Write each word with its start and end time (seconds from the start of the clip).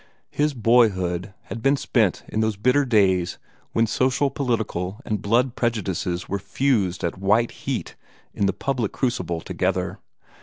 His 0.31 0.55
boyhood 0.55 1.31
had 1.43 1.61
been 1.61 1.77
spent 1.77 2.23
in 2.27 2.39
those 2.39 2.55
bitter 2.57 2.85
days 2.85 3.37
when 3.71 3.85
social, 3.85 4.31
political, 4.31 4.99
and 5.05 5.21
blood 5.21 5.55
prejudices 5.55 6.27
were 6.27 6.39
fused 6.39 7.03
at 7.03 7.19
white 7.19 7.51
heat 7.51 7.95
in 8.33 8.47
the 8.47 8.51
public 8.51 8.93
crucible 8.93 9.41
together. 9.41 9.99